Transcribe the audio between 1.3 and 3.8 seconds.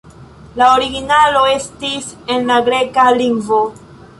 estis en la greka lingvo.